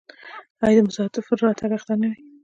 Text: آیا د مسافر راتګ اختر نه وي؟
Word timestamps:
آیا 0.65 0.75
د 0.77 0.79
مسافر 0.87 1.35
راتګ 1.45 1.71
اختر 1.77 1.95
نه 2.01 2.07
وي؟ 2.11 2.21